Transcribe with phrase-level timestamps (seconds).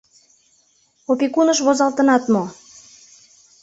[1.11, 2.43] —Опекуныш возалтынат мо!